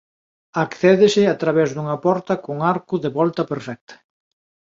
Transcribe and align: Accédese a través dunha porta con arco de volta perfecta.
Accédese 0.65 1.23
a 1.27 1.35
través 1.43 1.69
dunha 1.71 1.97
porta 2.05 2.33
con 2.45 2.55
arco 2.73 2.95
de 3.03 3.09
volta 3.17 3.43
perfecta. 3.51 3.95